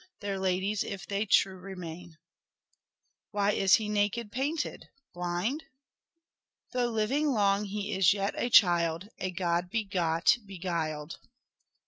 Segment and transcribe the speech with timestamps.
[0.19, 2.17] Their ladies if they true remain.
[3.29, 4.89] Why is he naked painted?
[5.13, 5.65] Blind?
[6.71, 11.19] Though living long he is yet a child, A god begot beguiled.